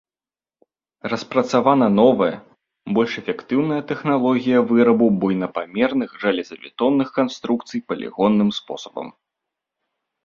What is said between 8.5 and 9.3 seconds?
спосабам.